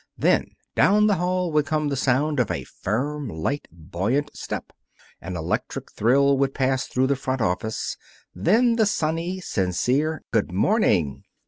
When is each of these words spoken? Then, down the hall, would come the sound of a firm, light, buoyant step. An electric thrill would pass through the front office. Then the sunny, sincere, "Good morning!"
Then, 0.17 0.47
down 0.73 1.05
the 1.05 1.17
hall, 1.17 1.51
would 1.51 1.67
come 1.67 1.89
the 1.89 1.95
sound 1.95 2.39
of 2.39 2.49
a 2.49 2.63
firm, 2.63 3.29
light, 3.29 3.67
buoyant 3.71 4.35
step. 4.35 4.73
An 5.21 5.37
electric 5.37 5.91
thrill 5.91 6.39
would 6.39 6.55
pass 6.55 6.87
through 6.87 7.05
the 7.05 7.15
front 7.15 7.39
office. 7.39 7.97
Then 8.33 8.77
the 8.77 8.87
sunny, 8.87 9.39
sincere, 9.41 10.23
"Good 10.31 10.51
morning!" 10.51 11.25